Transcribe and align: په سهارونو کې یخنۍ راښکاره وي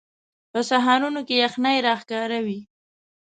په 0.51 0.59
سهارونو 0.69 1.19
کې 1.27 1.35
یخنۍ 1.43 1.77
راښکاره 1.87 2.39
وي 2.45 2.59